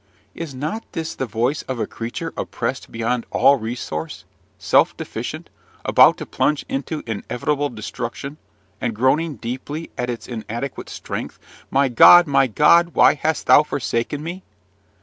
[0.33, 4.25] Is not this the voice of a creature oppressed beyond all resource,
[4.57, 5.51] self deficient,
[5.85, 8.37] about to plunge into inevitable destruction,
[8.81, 11.37] and groaning deeply at its inadequate strength,
[11.69, 12.25] "My God!
[12.25, 12.95] my God!
[12.95, 14.41] why hast thou forsaken me?"